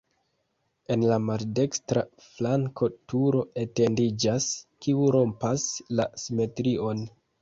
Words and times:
En 0.93 1.03
la 1.09 1.17
maldekstra 1.25 2.03
flanko 2.23 2.89
turo 3.13 3.43
etendiĝas, 3.65 4.49
kiu 4.87 5.13
rompas 5.17 5.67
la 6.01 6.09
simetrion. 6.23 7.05